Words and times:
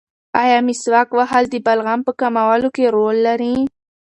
ایا 0.43 0.57
مسواک 0.67 1.09
وهل 1.17 1.43
د 1.49 1.55
بلغم 1.65 1.99
په 2.07 2.11
کمولو 2.19 2.69
کې 2.75 2.85
رول 2.97 3.17
لري؟ 3.27 3.53